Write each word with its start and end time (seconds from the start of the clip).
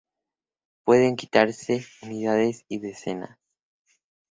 Pueden 0.83 1.15
quitarse 1.15 1.85
unidades 2.01 2.65
y 2.67 2.79
decenas. 2.79 3.37